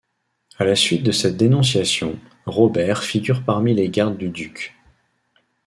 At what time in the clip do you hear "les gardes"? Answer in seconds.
3.75-4.17